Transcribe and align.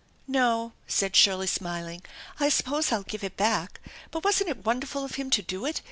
""No," 0.27 0.71
said 0.87 1.15
Shirley, 1.15 1.45
smiling;" 1.45 2.01
I 2.39 2.49
suppose 2.49 2.91
I'll 2.91 3.03
give 3.03 3.23
it 3.23 3.37
beck, 3.37 3.79
/but 4.11 4.23
wasn't 4.23 4.49
it 4.49 4.65
wonderful 4.65 5.05
of 5.05 5.13
him 5.13 5.29
to 5.29 5.43
do 5.43 5.63
it? 5.67 5.79